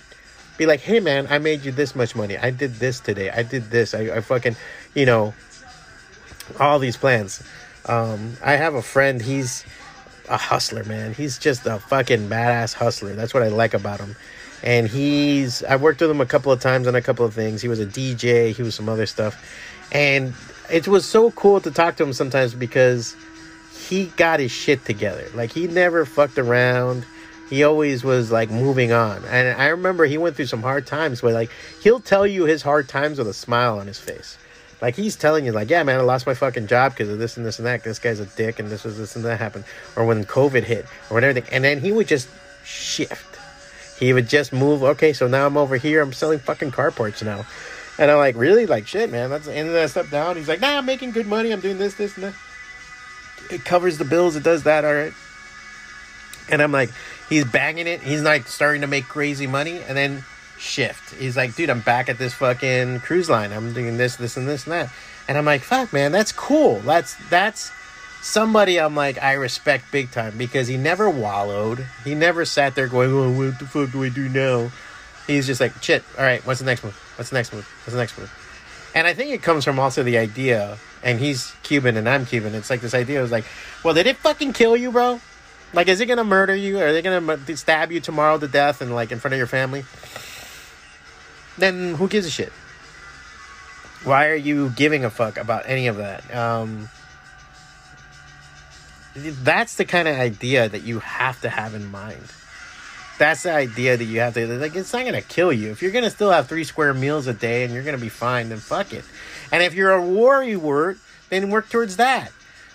Be 0.57 0.65
like, 0.65 0.79
hey 0.79 0.99
man, 0.99 1.27
I 1.29 1.37
made 1.37 1.63
you 1.63 1.71
this 1.71 1.95
much 1.95 2.15
money. 2.15 2.39
I 2.39 2.49
did 2.49 2.73
this 2.77 2.99
today. 2.99 3.29
I 3.29 3.43
did 3.43 3.69
this. 3.69 3.93
I, 3.93 4.17
I 4.17 4.21
fucking, 4.21 4.55
you 4.95 5.05
know, 5.05 5.35
all 6.59 6.79
these 6.79 6.97
plans. 6.97 7.43
Um, 7.85 8.35
I 8.43 8.53
have 8.53 8.73
a 8.73 8.81
friend. 8.81 9.21
He's 9.21 9.63
a 10.27 10.37
hustler, 10.37 10.83
man. 10.83 11.13
He's 11.13 11.37
just 11.37 11.67
a 11.67 11.77
fucking 11.77 12.27
badass 12.27 12.73
hustler. 12.73 13.13
That's 13.13 13.31
what 13.31 13.43
I 13.43 13.49
like 13.49 13.75
about 13.75 13.99
him. 13.99 14.15
And 14.63 14.87
he's, 14.87 15.63
I 15.63 15.75
worked 15.75 16.01
with 16.01 16.09
him 16.09 16.19
a 16.19 16.25
couple 16.25 16.51
of 16.51 16.61
times 16.61 16.87
on 16.87 16.95
a 16.95 17.01
couple 17.03 17.27
of 17.27 17.35
things. 17.35 17.61
He 17.61 17.67
was 17.67 17.79
a 17.79 17.85
DJ. 17.85 18.55
He 18.55 18.63
was 18.63 18.73
some 18.73 18.89
other 18.89 19.05
stuff, 19.05 19.37
and 19.91 20.33
it 20.71 20.87
was 20.87 21.07
so 21.07 21.29
cool 21.29 21.61
to 21.61 21.69
talk 21.69 21.97
to 21.97 22.03
him 22.03 22.13
sometimes 22.13 22.55
because 22.55 23.15
he 23.81 24.05
got 24.17 24.39
his 24.39 24.51
shit 24.51 24.85
together. 24.85 25.27
Like 25.33 25.51
he 25.51 25.67
never 25.67 26.05
fucked 26.05 26.37
around. 26.37 27.05
He 27.49 27.63
always 27.63 28.03
was 28.03 28.31
like 28.31 28.49
moving 28.49 28.91
on. 28.91 29.23
And 29.25 29.59
I 29.61 29.67
remember 29.67 30.05
he 30.05 30.17
went 30.17 30.35
through 30.35 30.45
some 30.45 30.61
hard 30.61 30.87
times 30.87 31.21
but 31.21 31.33
like 31.33 31.49
he'll 31.81 31.99
tell 31.99 32.25
you 32.25 32.45
his 32.45 32.61
hard 32.61 32.87
times 32.87 33.17
with 33.17 33.27
a 33.27 33.33
smile 33.33 33.79
on 33.79 33.87
his 33.87 33.99
face. 33.99 34.37
Like 34.81 34.95
he's 34.95 35.15
telling 35.15 35.45
you, 35.45 35.51
like, 35.51 35.69
yeah, 35.69 35.83
man, 35.83 35.99
I 35.99 36.01
lost 36.01 36.25
my 36.25 36.33
fucking 36.33 36.65
job 36.65 36.93
because 36.93 37.07
of 37.09 37.19
this 37.19 37.37
and 37.37 37.45
this 37.45 37.59
and 37.59 37.67
that. 37.67 37.83
This 37.83 37.99
guy's 37.99 38.19
a 38.19 38.25
dick, 38.25 38.57
and 38.57 38.67
this 38.67 38.83
was 38.83 38.97
this 38.97 39.15
and 39.15 39.23
that 39.25 39.37
happened, 39.37 39.63
or 39.95 40.05
when 40.05 40.25
COVID 40.25 40.63
hit, 40.63 40.85
or 41.09 41.15
when 41.15 41.23
everything. 41.23 41.53
And 41.53 41.63
then 41.63 41.79
he 41.79 41.91
would 41.91 42.07
just 42.07 42.27
shift. 42.65 43.37
He 43.99 44.11
would 44.11 44.27
just 44.27 44.51
move. 44.51 44.81
Okay, 44.81 45.13
so 45.13 45.27
now 45.27 45.45
I'm 45.45 45.55
over 45.55 45.77
here. 45.77 46.01
I'm 46.01 46.13
selling 46.13 46.39
fucking 46.39 46.71
carports 46.71 47.23
now, 47.23 47.45
and 47.99 48.09
I'm 48.09 48.17
like, 48.17 48.35
really, 48.35 48.65
like 48.65 48.87
shit, 48.87 49.11
man. 49.11 49.29
That's 49.29 49.47
and 49.47 49.69
then 49.69 49.83
I 49.83 49.85
step 49.85 50.09
down. 50.09 50.35
He's 50.35 50.47
like, 50.47 50.61
nah, 50.61 50.79
I'm 50.79 50.85
making 50.87 51.11
good 51.11 51.27
money. 51.27 51.51
I'm 51.51 51.59
doing 51.59 51.77
this, 51.77 51.93
this, 51.93 52.15
and 52.15 52.23
that 52.23 52.33
it 53.51 53.65
covers 53.65 53.97
the 53.97 54.05
bills. 54.05 54.35
It 54.35 54.43
does 54.43 54.63
that. 54.63 54.85
All 54.85 54.93
right. 54.93 55.13
And 56.49 56.61
I'm 56.61 56.71
like, 56.71 56.89
he's 57.29 57.45
banging 57.45 57.87
it. 57.87 58.01
He's 58.01 58.21
like 58.21 58.47
starting 58.47 58.81
to 58.81 58.87
make 58.87 59.05
crazy 59.05 59.47
money, 59.47 59.81
and 59.87 59.97
then 59.97 60.23
shift. 60.57 61.13
He's 61.15 61.37
like, 61.37 61.55
dude, 61.55 61.69
I'm 61.69 61.81
back 61.81 62.09
at 62.09 62.17
this 62.17 62.33
fucking 62.33 63.01
cruise 63.01 63.29
line. 63.29 63.51
I'm 63.51 63.73
doing 63.73 63.97
this, 63.97 64.15
this, 64.15 64.37
and 64.37 64.47
this 64.47 64.65
and 64.65 64.73
that. 64.73 64.89
And 65.27 65.37
I'm 65.37 65.45
like, 65.45 65.61
fuck, 65.61 65.93
man, 65.93 66.11
that's 66.11 66.31
cool. 66.31 66.79
That's 66.79 67.15
that's 67.29 67.71
somebody 68.21 68.79
I'm 68.79 68.95
like 68.95 69.21
I 69.21 69.33
respect 69.33 69.91
big 69.91 70.11
time 70.11 70.37
because 70.37 70.67
he 70.67 70.77
never 70.77 71.09
wallowed. 71.09 71.85
He 72.03 72.15
never 72.15 72.45
sat 72.45 72.75
there 72.75 72.87
going, 72.87 73.11
"Oh, 73.11 73.31
what 73.31 73.59
the 73.59 73.65
fuck 73.65 73.91
do 73.91 74.03
I 74.03 74.09
do 74.09 74.29
now?" 74.29 74.71
He's 75.27 75.47
just 75.47 75.59
like, 75.59 75.81
"Shit, 75.83 76.03
all 76.17 76.23
right, 76.23 76.45
what's 76.45 76.59
the 76.59 76.65
next 76.65 76.83
move? 76.83 76.95
What's 77.17 77.29
the 77.29 77.35
next 77.35 77.53
move? 77.53 77.67
What's 77.83 77.93
the 77.93 77.97
next 77.99 78.17
move?" 78.17 78.31
And 78.93 79.07
I 79.07 79.13
think 79.13 79.31
it 79.31 79.41
comes 79.41 79.63
from 79.63 79.79
also 79.79 80.03
the 80.03 80.17
idea, 80.17 80.77
and 81.03 81.19
he's 81.19 81.53
Cuban 81.63 81.95
and 81.95 82.09
I'm 82.09 82.25
Cuban. 82.25 82.53
It's 82.55 82.69
like 82.69 82.81
this 82.81 82.93
idea 82.93 83.23
is 83.23 83.31
like, 83.31 83.45
well, 83.83 83.93
did 83.93 84.05
it 84.07 84.17
fucking 84.17 84.53
kill 84.53 84.75
you, 84.75 84.91
bro? 84.91 85.21
Like, 85.73 85.87
is 85.87 86.01
it 86.01 86.07
gonna 86.07 86.25
murder 86.25 86.55
you? 86.55 86.79
Are 86.79 86.91
they 86.91 87.01
gonna 87.01 87.55
stab 87.55 87.91
you 87.91 88.01
tomorrow 88.01 88.37
to 88.37 88.47
death 88.47 88.81
and 88.81 88.93
like 88.93 89.11
in 89.11 89.19
front 89.19 89.33
of 89.33 89.37
your 89.37 89.47
family? 89.47 89.85
Then 91.57 91.95
who 91.95 92.07
gives 92.07 92.25
a 92.25 92.29
shit? 92.29 92.51
Why 94.03 94.27
are 94.27 94.35
you 94.35 94.69
giving 94.71 95.05
a 95.05 95.09
fuck 95.09 95.37
about 95.37 95.63
any 95.67 95.87
of 95.87 95.97
that? 95.97 96.35
Um, 96.35 96.89
that's 99.15 99.75
the 99.75 99.85
kind 99.85 100.07
of 100.07 100.17
idea 100.17 100.67
that 100.67 100.83
you 100.83 100.99
have 100.99 101.39
to 101.41 101.49
have 101.49 101.75
in 101.75 101.89
mind. 101.91 102.31
That's 103.21 103.43
the 103.43 103.53
idea 103.53 103.97
that 103.97 104.03
you 104.03 104.19
have 104.19 104.33
to 104.33 104.47
like. 104.47 104.75
It's 104.75 104.91
not 104.93 105.05
gonna 105.05 105.21
kill 105.21 105.53
you 105.53 105.69
if 105.69 105.83
you're 105.83 105.91
gonna 105.91 106.09
still 106.09 106.31
have 106.31 106.47
three 106.47 106.63
square 106.63 106.91
meals 106.91 107.27
a 107.27 107.35
day 107.35 107.63
and 107.63 107.71
you're 107.71 107.83
gonna 107.83 107.99
be 107.99 108.09
fine. 108.09 108.49
Then 108.49 108.57
fuck 108.57 108.93
it. 108.93 109.05
And 109.51 109.61
if 109.61 109.75
you're 109.75 109.93
a 109.95 110.01
worrywart, 110.01 110.97
then 111.29 111.51
work 111.51 111.69
towards 111.69 111.97
that. 111.97 112.31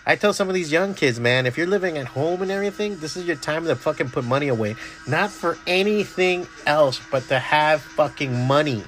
I 0.06 0.14
tell 0.14 0.32
some 0.32 0.46
of 0.46 0.54
these 0.54 0.70
young 0.70 0.94
kids, 0.94 1.18
man, 1.18 1.46
if 1.46 1.58
you're 1.58 1.66
living 1.66 1.98
at 1.98 2.06
home 2.06 2.42
and 2.42 2.52
everything, 2.52 2.96
this 3.00 3.16
is 3.16 3.26
your 3.26 3.34
time 3.34 3.64
to 3.64 3.74
fucking 3.74 4.10
put 4.10 4.24
money 4.24 4.46
away. 4.46 4.76
Not 5.08 5.32
for 5.32 5.58
anything 5.66 6.46
else, 6.64 7.00
but 7.10 7.26
to 7.26 7.40
have 7.40 7.82
fucking 7.82 8.46
money. 8.46 8.84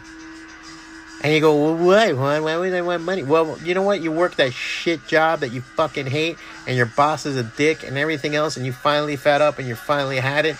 And 1.24 1.34
you 1.34 1.40
go, 1.40 1.56
well, 1.56 1.74
why? 1.74 2.12
Why, 2.12 2.38
why 2.38 2.56
would 2.56 2.72
I 2.72 2.82
want 2.82 3.02
money? 3.02 3.24
Well, 3.24 3.58
you 3.64 3.74
know 3.74 3.82
what? 3.82 4.00
You 4.00 4.12
work 4.12 4.36
that 4.36 4.52
shit 4.52 5.04
job 5.08 5.40
that 5.40 5.50
you 5.50 5.62
fucking 5.62 6.06
hate, 6.06 6.38
and 6.68 6.76
your 6.76 6.86
boss 6.86 7.26
is 7.26 7.36
a 7.36 7.42
dick 7.42 7.82
and 7.82 7.98
everything 7.98 8.36
else, 8.36 8.56
and 8.56 8.64
you 8.64 8.72
finally 8.72 9.16
fed 9.16 9.42
up 9.42 9.58
and 9.58 9.66
you 9.66 9.74
finally 9.74 10.18
had 10.18 10.46
it. 10.46 10.56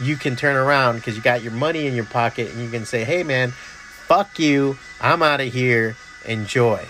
You 0.00 0.16
can 0.16 0.36
turn 0.36 0.56
around 0.56 0.96
because 0.96 1.16
you 1.16 1.22
got 1.22 1.42
your 1.42 1.52
money 1.52 1.86
in 1.86 1.94
your 1.94 2.04
pocket, 2.04 2.50
and 2.50 2.62
you 2.62 2.70
can 2.70 2.84
say, 2.84 3.04
hey, 3.04 3.22
man, 3.22 3.50
fuck 3.50 4.38
you. 4.38 4.76
I'm 5.00 5.22
out 5.22 5.40
of 5.40 5.52
here. 5.52 5.96
Enjoy. 6.24 6.84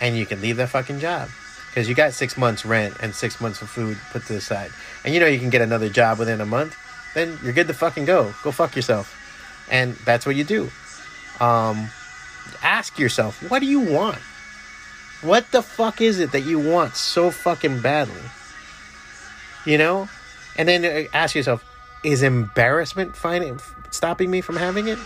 And 0.00 0.16
you 0.16 0.26
can 0.26 0.40
leave 0.40 0.56
that 0.56 0.70
fucking 0.70 1.00
job 1.00 1.28
because 1.68 1.88
you 1.88 1.94
got 1.94 2.12
six 2.12 2.36
months 2.36 2.64
rent 2.64 2.94
and 3.00 3.14
six 3.14 3.40
months 3.40 3.62
of 3.62 3.68
food 3.68 3.98
put 4.10 4.24
to 4.26 4.32
the 4.32 4.40
side. 4.40 4.70
And 5.04 5.14
you 5.14 5.20
know 5.20 5.26
you 5.26 5.38
can 5.38 5.50
get 5.50 5.60
another 5.60 5.88
job 5.88 6.18
within 6.18 6.40
a 6.40 6.46
month. 6.46 6.76
Then 7.14 7.38
you're 7.42 7.52
good 7.52 7.68
to 7.68 7.74
fucking 7.74 8.04
go. 8.04 8.34
Go 8.42 8.52
fuck 8.52 8.74
yourself. 8.74 9.14
And 9.70 9.94
that's 10.04 10.26
what 10.26 10.36
you 10.36 10.44
do. 10.44 10.70
Um, 11.40 11.88
ask 12.62 12.98
yourself, 12.98 13.48
what 13.50 13.60
do 13.60 13.66
you 13.66 13.80
want? 13.80 14.18
What 15.20 15.50
the 15.50 15.62
fuck 15.62 16.00
is 16.00 16.20
it 16.20 16.32
that 16.32 16.42
you 16.42 16.58
want 16.58 16.94
so 16.94 17.30
fucking 17.30 17.80
badly? 17.80 18.22
You 19.64 19.78
know? 19.78 20.08
And 20.56 20.68
then 20.68 20.84
uh, 20.84 21.08
ask 21.12 21.34
yourself, 21.34 21.64
is 22.02 22.22
embarrassment 22.22 23.16
finding, 23.16 23.60
stopping 23.90 24.30
me 24.30 24.40
from 24.40 24.56
having 24.56 24.88
it? 24.88 24.98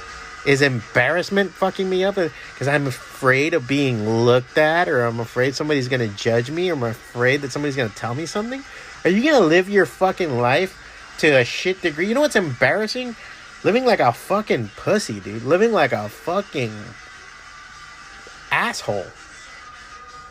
Is 0.44 0.60
embarrassment 0.60 1.52
fucking 1.52 1.88
me 1.88 2.04
up? 2.04 2.16
Because 2.16 2.66
I'm 2.66 2.86
afraid 2.86 3.54
of 3.54 3.68
being 3.68 4.24
looked 4.24 4.58
at, 4.58 4.88
or 4.88 5.04
I'm 5.04 5.20
afraid 5.20 5.54
somebody's 5.54 5.88
gonna 5.88 6.08
judge 6.08 6.50
me, 6.50 6.70
or 6.70 6.74
I'm 6.74 6.82
afraid 6.82 7.42
that 7.42 7.52
somebody's 7.52 7.76
gonna 7.76 7.90
tell 7.90 8.14
me 8.14 8.26
something? 8.26 8.64
Are 9.04 9.10
you 9.10 9.22
gonna 9.22 9.44
live 9.44 9.68
your 9.68 9.86
fucking 9.86 10.38
life 10.38 11.14
to 11.18 11.28
a 11.28 11.44
shit 11.44 11.80
degree? 11.80 12.08
You 12.08 12.14
know 12.14 12.22
what's 12.22 12.36
embarrassing? 12.36 13.14
Living 13.62 13.84
like 13.84 14.00
a 14.00 14.12
fucking 14.12 14.70
pussy, 14.76 15.20
dude. 15.20 15.44
Living 15.44 15.72
like 15.72 15.92
a 15.92 16.08
fucking 16.08 16.72
asshole. 18.50 19.06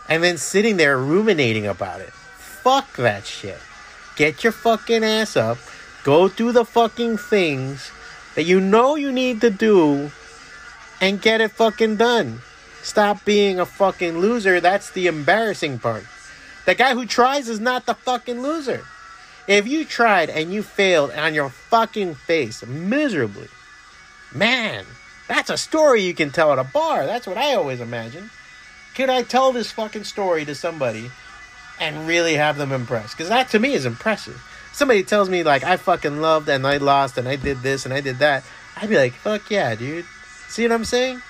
And 0.09 0.21
then 0.21 0.37
sitting 0.37 0.75
there 0.75 0.97
ruminating 0.97 1.67
about 1.67 2.01
it. 2.01 2.11
Fuck 2.11 2.97
that 2.97 3.25
shit. 3.25 3.59
Get 4.17 4.43
your 4.43 4.51
fucking 4.51 5.05
ass 5.05 5.37
up. 5.37 5.57
Go 6.03 6.27
do 6.29 6.51
the 6.51 6.65
fucking 6.65 7.17
things 7.17 7.91
that 8.35 8.43
you 8.43 8.59
know 8.59 8.95
you 8.95 9.11
need 9.11 9.41
to 9.41 9.49
do 9.49 10.11
and 10.99 11.21
get 11.21 11.41
it 11.41 11.51
fucking 11.51 11.97
done. 11.97 12.41
Stop 12.81 13.23
being 13.23 13.59
a 13.59 13.65
fucking 13.65 14.17
loser. 14.17 14.59
That's 14.59 14.89
the 14.89 15.07
embarrassing 15.07 15.79
part. 15.79 16.05
The 16.65 16.75
guy 16.75 16.93
who 16.93 17.05
tries 17.05 17.49
is 17.49 17.59
not 17.59 17.85
the 17.85 17.93
fucking 17.93 18.41
loser. 18.41 18.83
If 19.47 19.67
you 19.67 19.85
tried 19.85 20.29
and 20.29 20.53
you 20.53 20.63
failed 20.63 21.11
on 21.11 21.33
your 21.33 21.49
fucking 21.49 22.15
face 22.15 22.65
miserably, 22.65 23.49
man, 24.33 24.85
that's 25.27 25.49
a 25.49 25.57
story 25.57 26.01
you 26.01 26.13
can 26.13 26.31
tell 26.31 26.51
at 26.51 26.59
a 26.59 26.63
bar. 26.63 27.05
That's 27.05 27.27
what 27.27 27.37
I 27.37 27.53
always 27.53 27.79
imagine. 27.79 28.29
Could 28.95 29.09
I 29.09 29.23
tell 29.23 29.51
this 29.51 29.71
fucking 29.71 30.03
story 30.03 30.45
to 30.45 30.55
somebody 30.55 31.11
and 31.79 32.07
really 32.07 32.35
have 32.35 32.57
them 32.57 32.71
impressed? 32.71 33.15
Because 33.15 33.29
that 33.29 33.49
to 33.49 33.59
me 33.59 33.73
is 33.73 33.85
impressive. 33.85 34.41
Somebody 34.73 35.03
tells 35.03 35.29
me 35.29 35.43
like 35.43 35.63
I 35.63 35.77
fucking 35.77 36.21
loved 36.21 36.49
and 36.49 36.65
I 36.65 36.77
lost 36.77 37.17
and 37.17 37.27
I 37.27 37.35
did 37.35 37.61
this 37.61 37.85
and 37.85 37.93
I 37.93 38.01
did 38.01 38.19
that. 38.19 38.43
I'd 38.77 38.89
be 38.89 38.97
like, 38.97 39.13
fuck 39.13 39.49
yeah, 39.49 39.75
dude. 39.75 40.05
See 40.47 40.63
what 40.63 40.71
I'm 40.71 40.85
saying? 40.85 41.21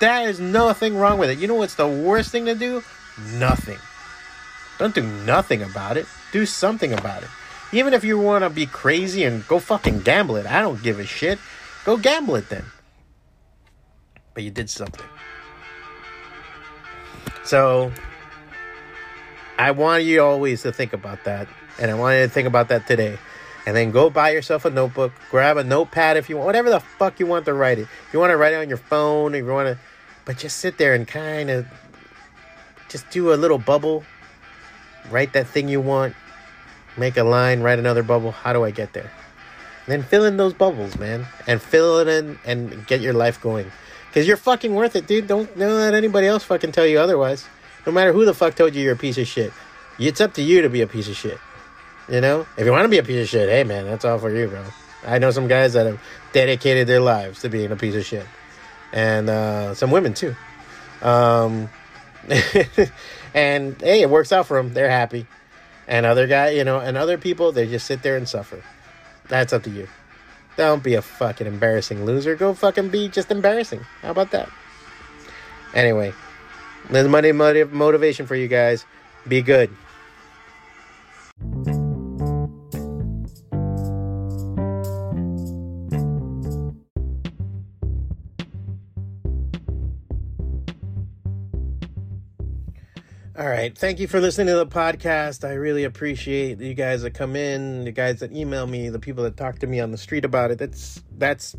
There 0.00 0.28
is 0.28 0.40
nothing 0.40 0.96
wrong 0.96 1.18
with 1.18 1.30
it. 1.30 1.38
You 1.38 1.48
know 1.48 1.54
what's 1.54 1.74
the 1.74 1.88
worst 1.88 2.30
thing 2.30 2.46
to 2.46 2.54
do? 2.54 2.82
Nothing. 3.34 3.78
Don't 4.78 4.94
do 4.94 5.02
nothing 5.02 5.62
about 5.62 5.96
it. 5.96 6.06
Do 6.32 6.46
something 6.46 6.92
about 6.92 7.22
it. 7.22 7.28
Even 7.72 7.94
if 7.94 8.04
you 8.04 8.18
want 8.18 8.44
to 8.44 8.50
be 8.50 8.66
crazy 8.66 9.24
and 9.24 9.46
go 9.46 9.58
fucking 9.58 10.00
gamble 10.00 10.36
it, 10.36 10.46
I 10.46 10.60
don't 10.60 10.82
give 10.82 10.98
a 10.98 11.06
shit. 11.06 11.38
Go 11.84 11.96
gamble 11.96 12.36
it 12.36 12.48
then 12.48 12.64
but 14.34 14.44
you 14.44 14.50
did 14.50 14.70
something. 14.70 15.06
So 17.44 17.92
I 19.58 19.70
want 19.72 20.04
you 20.04 20.22
always 20.22 20.62
to 20.62 20.72
think 20.72 20.92
about 20.92 21.24
that. 21.24 21.48
And 21.80 21.90
I 21.90 21.94
want 21.94 22.16
you 22.16 22.22
to 22.24 22.28
think 22.28 22.46
about 22.46 22.68
that 22.68 22.86
today. 22.86 23.18
And 23.66 23.76
then 23.76 23.90
go 23.90 24.10
buy 24.10 24.30
yourself 24.30 24.64
a 24.64 24.70
notebook, 24.70 25.12
grab 25.30 25.56
a 25.56 25.64
notepad 25.64 26.16
if 26.16 26.28
you 26.30 26.36
want, 26.36 26.46
whatever 26.46 26.70
the 26.70 26.80
fuck 26.80 27.20
you 27.20 27.26
want 27.26 27.44
to 27.46 27.54
write 27.54 27.78
it. 27.78 27.82
If 27.82 28.12
you 28.12 28.18
want 28.20 28.30
to 28.30 28.36
write 28.36 28.52
it 28.52 28.56
on 28.56 28.68
your 28.68 28.78
phone, 28.78 29.34
if 29.34 29.44
you 29.44 29.50
want 29.50 29.68
to, 29.68 29.78
but 30.24 30.38
just 30.38 30.58
sit 30.58 30.78
there 30.78 30.94
and 30.94 31.06
kind 31.06 31.50
of 31.50 31.66
just 32.88 33.08
do 33.10 33.32
a 33.32 33.36
little 33.36 33.58
bubble, 33.58 34.04
write 35.10 35.32
that 35.34 35.46
thing 35.46 35.68
you 35.68 35.80
want, 35.80 36.14
make 36.96 37.16
a 37.16 37.24
line, 37.24 37.60
write 37.60 37.78
another 37.78 38.02
bubble. 38.02 38.32
How 38.32 38.52
do 38.52 38.64
I 38.64 38.70
get 38.70 38.92
there? 38.92 39.10
And 39.86 39.92
then 39.92 40.02
fill 40.02 40.24
in 40.24 40.36
those 40.36 40.54
bubbles, 40.54 40.98
man, 40.98 41.26
and 41.46 41.60
fill 41.60 41.98
it 41.98 42.08
in 42.08 42.38
and 42.44 42.86
get 42.86 43.00
your 43.00 43.14
life 43.14 43.40
going. 43.40 43.70
Because 44.08 44.26
you're 44.26 44.36
fucking 44.36 44.74
worth 44.74 44.96
it, 44.96 45.06
dude. 45.06 45.28
Don't, 45.28 45.56
don't 45.56 45.76
let 45.76 45.94
anybody 45.94 46.26
else 46.26 46.42
fucking 46.44 46.72
tell 46.72 46.86
you 46.86 46.98
otherwise. 46.98 47.46
No 47.86 47.92
matter 47.92 48.12
who 48.12 48.24
the 48.24 48.34
fuck 48.34 48.54
told 48.56 48.74
you 48.74 48.82
you're 48.82 48.94
a 48.94 48.98
piece 48.98 49.18
of 49.18 49.26
shit. 49.26 49.52
It's 49.98 50.20
up 50.20 50.34
to 50.34 50.42
you 50.42 50.62
to 50.62 50.68
be 50.68 50.80
a 50.80 50.86
piece 50.86 51.08
of 51.08 51.16
shit. 51.16 51.38
You 52.10 52.20
know? 52.20 52.46
If 52.56 52.66
you 52.66 52.72
want 52.72 52.84
to 52.84 52.88
be 52.88 52.98
a 52.98 53.02
piece 53.02 53.22
of 53.22 53.28
shit, 53.28 53.48
hey 53.48 53.64
man, 53.64 53.86
that's 53.86 54.04
all 54.04 54.18
for 54.18 54.34
you, 54.34 54.48
bro. 54.48 54.64
I 55.06 55.18
know 55.18 55.30
some 55.30 55.48
guys 55.48 55.74
that 55.74 55.86
have 55.86 56.00
dedicated 56.32 56.86
their 56.86 57.00
lives 57.00 57.40
to 57.42 57.48
being 57.48 57.70
a 57.70 57.76
piece 57.76 57.94
of 57.94 58.04
shit. 58.04 58.26
And 58.92 59.30
uh, 59.30 59.74
some 59.74 59.90
women 59.90 60.14
too. 60.14 60.34
Um, 61.02 61.70
and 63.34 63.80
hey, 63.80 64.02
it 64.02 64.10
works 64.10 64.32
out 64.32 64.46
for 64.46 64.56
them. 64.56 64.74
They're 64.74 64.90
happy. 64.90 65.26
And 65.86 66.04
other 66.04 66.26
guy, 66.26 66.50
you 66.50 66.64
know, 66.64 66.78
and 66.78 66.96
other 66.96 67.16
people, 67.18 67.52
they 67.52 67.66
just 67.66 67.86
sit 67.86 68.02
there 68.02 68.16
and 68.16 68.28
suffer. 68.28 68.62
That's 69.28 69.52
up 69.52 69.62
to 69.64 69.70
you. 69.70 69.88
Don't 70.56 70.82
be 70.82 70.94
a 70.94 71.02
fucking 71.02 71.46
embarrassing 71.46 72.04
loser. 72.04 72.34
Go 72.34 72.52
fucking 72.54 72.90
be 72.90 73.08
just 73.08 73.30
embarrassing. 73.30 73.80
How 74.02 74.10
about 74.10 74.32
that? 74.32 74.50
Anyway, 75.74 76.12
there's 76.90 77.08
money 77.08 77.32
motiv- 77.32 77.72
motivation 77.72 78.26
for 78.26 78.34
you 78.34 78.48
guys. 78.48 78.84
Be 79.26 79.42
good. 79.42 79.70
All 93.40 93.48
right. 93.48 93.76
Thank 93.76 94.00
you 94.00 94.06
for 94.06 94.20
listening 94.20 94.48
to 94.48 94.56
the 94.56 94.66
podcast. 94.66 95.48
I 95.48 95.54
really 95.54 95.84
appreciate 95.84 96.60
you 96.60 96.74
guys 96.74 97.00
that 97.00 97.12
come 97.12 97.36
in, 97.36 97.84
the 97.84 97.90
guys 97.90 98.20
that 98.20 98.36
email 98.36 98.66
me, 98.66 98.90
the 98.90 98.98
people 98.98 99.24
that 99.24 99.38
talk 99.38 99.60
to 99.60 99.66
me 99.66 99.80
on 99.80 99.92
the 99.92 99.96
street 99.96 100.26
about 100.26 100.50
it. 100.50 100.58
That's 100.58 101.02
that's 101.16 101.56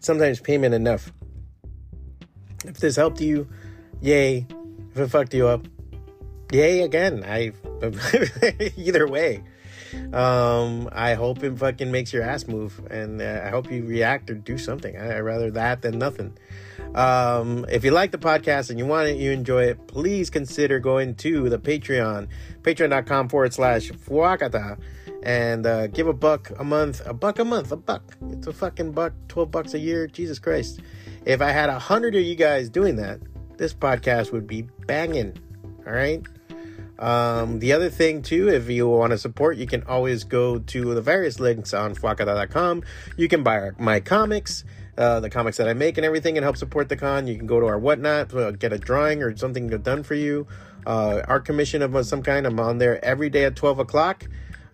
sometimes 0.00 0.40
payment 0.40 0.74
enough. 0.74 1.12
If 2.64 2.78
this 2.78 2.96
helped 2.96 3.20
you, 3.20 3.46
yay. 4.00 4.48
If 4.90 4.98
it 4.98 5.06
fucked 5.10 5.32
you 5.32 5.46
up, 5.46 5.64
yay 6.50 6.80
again. 6.80 7.22
I 7.24 7.52
either 8.76 9.06
way. 9.06 9.44
Um, 10.12 10.88
I 10.92 11.14
hope 11.14 11.42
it 11.42 11.58
fucking 11.58 11.90
makes 11.90 12.12
your 12.12 12.22
ass 12.22 12.46
move, 12.46 12.80
and 12.90 13.20
uh, 13.20 13.42
I 13.44 13.50
hope 13.50 13.70
you 13.70 13.84
react 13.84 14.30
or 14.30 14.34
do 14.34 14.58
something. 14.58 14.96
I, 14.96 15.16
I'd 15.16 15.20
rather 15.20 15.50
that 15.52 15.82
than 15.82 15.98
nothing. 15.98 16.36
Um, 16.94 17.64
if 17.70 17.84
you 17.84 17.90
like 17.90 18.10
the 18.12 18.18
podcast 18.18 18.70
and 18.70 18.78
you 18.78 18.86
want 18.86 19.08
it, 19.08 19.16
you 19.16 19.30
enjoy 19.30 19.64
it, 19.64 19.86
please 19.86 20.28
consider 20.30 20.78
going 20.78 21.14
to 21.16 21.48
the 21.48 21.58
Patreon, 21.58 22.28
patreon.com 22.62 23.28
forward 23.28 23.54
slash 23.54 23.90
fwacata, 23.90 24.78
and 25.22 25.64
uh, 25.66 25.86
give 25.86 26.06
a 26.08 26.12
buck 26.12 26.50
a 26.58 26.64
month, 26.64 27.00
a 27.06 27.14
buck 27.14 27.38
a 27.38 27.44
month, 27.44 27.72
a 27.72 27.76
buck. 27.76 28.16
It's 28.30 28.46
a 28.46 28.52
fucking 28.52 28.92
buck, 28.92 29.12
12 29.28 29.50
bucks 29.50 29.74
a 29.74 29.78
year. 29.78 30.06
Jesus 30.06 30.38
Christ. 30.38 30.80
If 31.24 31.40
I 31.40 31.50
had 31.50 31.70
a 31.70 31.78
hundred 31.78 32.14
of 32.16 32.22
you 32.22 32.34
guys 32.34 32.68
doing 32.68 32.96
that, 32.96 33.20
this 33.56 33.72
podcast 33.72 34.32
would 34.32 34.46
be 34.46 34.62
banging. 34.86 35.36
All 35.86 35.92
right. 35.92 36.22
Um, 36.98 37.58
the 37.58 37.72
other 37.72 37.90
thing 37.90 38.22
too, 38.22 38.48
if 38.48 38.68
you 38.68 38.88
want 38.88 39.10
to 39.10 39.18
support, 39.18 39.56
you 39.56 39.66
can 39.66 39.82
always 39.84 40.24
go 40.24 40.58
to 40.58 40.94
the 40.94 41.00
various 41.00 41.40
links 41.40 41.74
on 41.74 41.94
fwacata.com. 41.94 42.82
You 43.16 43.28
can 43.28 43.42
buy 43.42 43.70
my 43.78 44.00
comics, 44.00 44.64
uh, 44.96 45.20
the 45.20 45.30
comics 45.30 45.56
that 45.56 45.68
I 45.68 45.74
make 45.74 45.96
and 45.98 46.04
everything, 46.04 46.36
and 46.36 46.44
help 46.44 46.56
support 46.56 46.88
the 46.88 46.96
con. 46.96 47.26
You 47.26 47.36
can 47.36 47.46
go 47.46 47.60
to 47.60 47.66
our 47.66 47.78
whatnot, 47.78 48.32
uh, 48.34 48.52
get 48.52 48.72
a 48.72 48.78
drawing 48.78 49.22
or 49.22 49.36
something 49.36 49.68
done 49.68 50.02
for 50.02 50.14
you. 50.14 50.46
Uh, 50.86 51.22
art 51.26 51.44
commission 51.44 51.82
of 51.82 52.06
some 52.06 52.22
kind. 52.22 52.46
I'm 52.46 52.58
on 52.60 52.78
there 52.78 53.02
every 53.04 53.30
day 53.30 53.44
at 53.44 53.56
12 53.56 53.80
o'clock. 53.80 54.26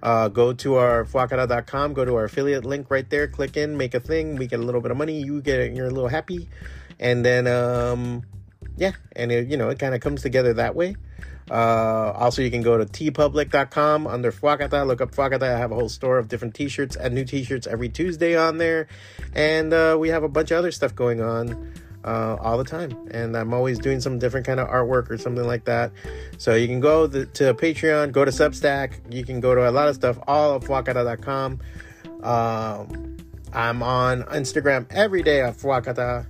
Uh, 0.02 0.28
go 0.28 0.52
to 0.52 0.76
our 0.76 1.04
fwacata.com, 1.04 1.92
go 1.92 2.04
to 2.04 2.14
our 2.14 2.24
affiliate 2.24 2.64
link 2.64 2.90
right 2.90 3.08
there, 3.10 3.26
click 3.26 3.56
in, 3.56 3.76
make 3.76 3.94
a 3.94 4.00
thing. 4.00 4.36
We 4.36 4.46
get 4.46 4.60
a 4.60 4.62
little 4.62 4.80
bit 4.80 4.90
of 4.90 4.96
money. 4.96 5.20
You 5.20 5.40
get 5.42 5.74
you're 5.74 5.86
a 5.86 5.90
little 5.90 6.08
happy, 6.08 6.48
and 7.00 7.24
then 7.24 7.48
um, 7.48 8.22
yeah, 8.76 8.92
and 9.16 9.32
it, 9.32 9.48
you 9.48 9.56
know 9.56 9.70
it 9.70 9.78
kind 9.80 9.94
of 9.94 10.00
comes 10.00 10.22
together 10.22 10.54
that 10.54 10.76
way. 10.76 10.94
Uh, 11.50 12.12
also, 12.14 12.42
you 12.42 12.50
can 12.50 12.62
go 12.62 12.76
to 12.76 12.84
teepublic.com 12.84 14.06
under 14.06 14.30
Fwacata. 14.30 14.86
Look 14.86 15.00
up 15.00 15.12
Fwacata. 15.12 15.42
I 15.42 15.58
have 15.58 15.72
a 15.72 15.74
whole 15.74 15.88
store 15.88 16.18
of 16.18 16.28
different 16.28 16.54
t 16.54 16.68
shirts 16.68 16.96
and 16.96 17.14
new 17.14 17.24
t 17.24 17.44
shirts 17.44 17.66
every 17.66 17.88
Tuesday 17.88 18.36
on 18.36 18.58
there. 18.58 18.88
And 19.34 19.72
uh, 19.72 19.96
we 19.98 20.10
have 20.10 20.22
a 20.22 20.28
bunch 20.28 20.50
of 20.50 20.58
other 20.58 20.72
stuff 20.72 20.94
going 20.94 21.20
on 21.20 21.72
uh, 22.04 22.36
all 22.40 22.58
the 22.58 22.64
time. 22.64 23.08
And 23.10 23.36
I'm 23.36 23.54
always 23.54 23.78
doing 23.78 24.00
some 24.00 24.18
different 24.18 24.46
kind 24.46 24.60
of 24.60 24.68
artwork 24.68 25.10
or 25.10 25.18
something 25.18 25.46
like 25.46 25.64
that. 25.64 25.92
So 26.38 26.54
you 26.54 26.66
can 26.66 26.80
go 26.80 27.06
the, 27.06 27.26
to 27.26 27.54
Patreon, 27.54 28.12
go 28.12 28.24
to 28.24 28.30
Substack. 28.30 29.12
You 29.12 29.24
can 29.24 29.40
go 29.40 29.54
to 29.54 29.68
a 29.68 29.72
lot 29.72 29.88
of 29.88 29.94
stuff, 29.94 30.18
all 30.26 30.54
of 30.54 30.64
Fwacata.com. 30.64 31.60
Um, 32.22 33.16
I'm 33.52 33.82
on 33.82 34.22
Instagram 34.24 34.86
every 34.90 35.22
day 35.22 35.40
at 35.40 35.56
Fwacata. 35.56 36.26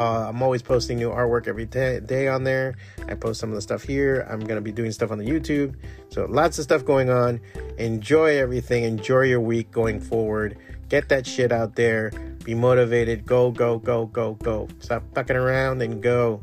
Uh, 0.00 0.28
I'm 0.30 0.42
always 0.42 0.62
posting 0.62 0.96
new 0.96 1.10
artwork 1.10 1.46
every 1.46 1.66
day, 1.66 2.00
day 2.00 2.26
on 2.26 2.42
there. 2.42 2.74
I 3.06 3.14
post 3.14 3.38
some 3.38 3.50
of 3.50 3.54
the 3.54 3.60
stuff 3.60 3.82
here. 3.82 4.26
I'm 4.30 4.40
going 4.40 4.56
to 4.56 4.62
be 4.62 4.72
doing 4.72 4.92
stuff 4.92 5.10
on 5.10 5.18
the 5.18 5.26
YouTube. 5.26 5.74
So 6.08 6.24
lots 6.24 6.56
of 6.56 6.64
stuff 6.64 6.86
going 6.86 7.10
on. 7.10 7.38
Enjoy 7.76 8.38
everything. 8.38 8.84
Enjoy 8.84 9.24
your 9.24 9.40
week 9.40 9.70
going 9.70 10.00
forward. 10.00 10.56
Get 10.88 11.10
that 11.10 11.26
shit 11.26 11.52
out 11.52 11.76
there. 11.76 12.12
Be 12.44 12.54
motivated. 12.54 13.26
Go, 13.26 13.50
go, 13.50 13.78
go, 13.78 14.06
go, 14.06 14.34
go. 14.36 14.68
Stop 14.78 15.02
fucking 15.14 15.36
around 15.36 15.82
and 15.82 16.02
go. 16.02 16.42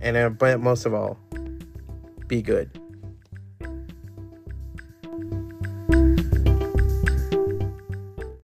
And 0.00 0.16
uh, 0.16 0.30
but 0.30 0.58
most 0.58 0.86
of 0.86 0.92
all, 0.92 1.16
be 2.26 2.42
good. 2.42 2.68